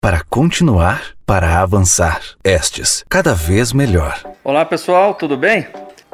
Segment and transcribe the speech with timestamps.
[0.00, 2.20] para continuar, para avançar.
[2.44, 4.22] Estes, cada vez melhor.
[4.44, 5.66] Olá pessoal, tudo bem?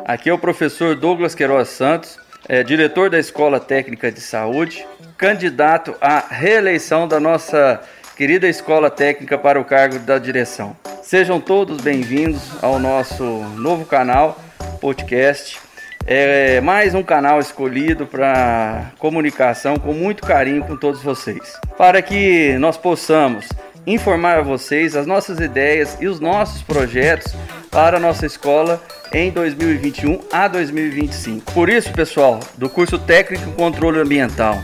[0.07, 2.19] Aqui é o professor Douglas Queiroz Santos,
[2.49, 4.87] é, diretor da Escola Técnica de Saúde,
[5.19, 7.81] candidato à reeleição da nossa
[8.17, 10.75] querida Escola Técnica para o cargo da direção.
[11.03, 14.41] Sejam todos bem-vindos ao nosso novo canal,
[14.81, 15.61] podcast.
[16.07, 22.59] É mais um canal escolhido para comunicação com muito carinho com todos vocês, para que
[22.59, 23.47] nós possamos
[23.87, 27.35] informar a vocês as nossas ideias e os nossos projetos
[27.71, 31.53] para a nossa escola em 2021 a 2025.
[31.53, 34.59] Por isso, pessoal, do curso Técnico Controle Ambiental,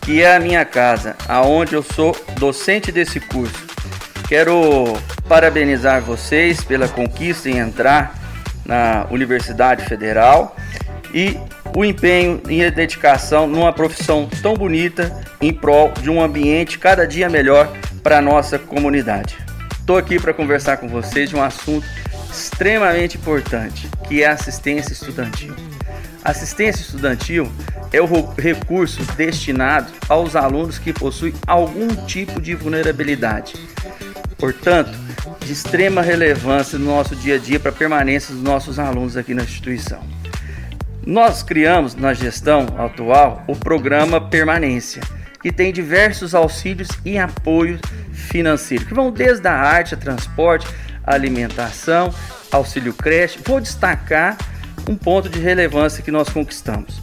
[0.00, 3.66] que é a minha casa, aonde eu sou docente desse curso,
[4.28, 4.94] quero
[5.28, 8.18] parabenizar vocês pela conquista em entrar
[8.64, 10.56] na Universidade Federal
[11.12, 11.38] e
[11.76, 17.06] o empenho e a dedicação numa profissão tão bonita em prol de um ambiente cada
[17.06, 17.70] dia melhor
[18.04, 19.34] para nossa comunidade.
[19.72, 21.86] Estou aqui para conversar com vocês de um assunto
[22.30, 25.54] extremamente importante, que é a assistência estudantil.
[26.22, 27.50] Assistência estudantil
[27.90, 28.06] é o
[28.36, 33.54] recurso destinado aos alunos que possuem algum tipo de vulnerabilidade.
[34.36, 34.92] Portanto,
[35.40, 39.32] de extrema relevância no nosso dia a dia para a permanência dos nossos alunos aqui
[39.32, 40.02] na instituição.
[41.06, 45.02] Nós criamos na gestão atual o programa Permanência,
[45.44, 47.78] que tem diversos auxílios e apoios
[48.14, 50.66] financeiros, que vão desde a arte, a transporte,
[51.04, 52.14] a alimentação,
[52.50, 53.38] auxílio creche.
[53.44, 54.38] Vou destacar
[54.88, 56.98] um ponto de relevância que nós conquistamos.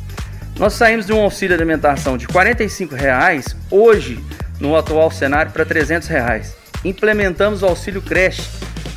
[0.57, 4.19] Nós saímos de um auxílio alimentação de R$ reais hoje,
[4.59, 6.55] no atual cenário, para R$ reais.
[6.83, 8.41] Implementamos o auxílio creche,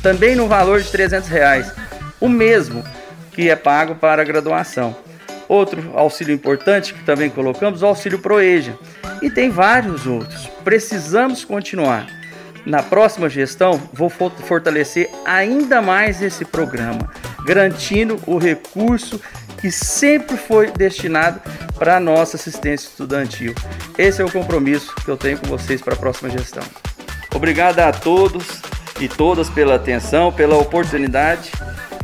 [0.01, 1.71] também no valor de R$ reais,
[2.19, 2.83] o mesmo
[3.31, 5.04] que é pago para a graduação.
[5.47, 8.77] Outro auxílio importante que também colocamos, o auxílio Proeja.
[9.21, 10.47] E tem vários outros.
[10.63, 12.07] Precisamos continuar.
[12.65, 17.11] Na próxima gestão, vou fortalecer ainda mais esse programa,
[17.45, 19.21] garantindo o recurso
[19.61, 21.39] que sempre foi destinado
[21.77, 23.53] para a nossa assistência estudantil.
[23.97, 26.63] Esse é o compromisso que eu tenho com vocês para a próxima gestão.
[27.33, 28.61] Obrigado a todos
[28.99, 31.51] e todas pela atenção, pela oportunidade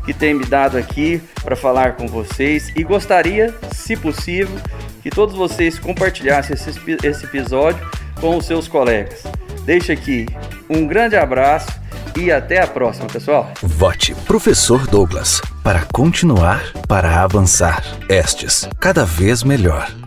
[0.06, 4.56] que tem me dado aqui para falar com vocês e gostaria, se possível,
[5.02, 6.70] que todos vocês compartilhassem esse,
[7.04, 7.86] esse episódio
[8.20, 9.24] com os seus colegas.
[9.66, 10.26] Deixo aqui
[10.70, 11.72] um grande abraço
[12.18, 13.52] e até a próxima, pessoal.
[13.62, 17.84] Vote Professor Douglas para continuar, para avançar.
[18.10, 20.01] Estes, cada vez melhor.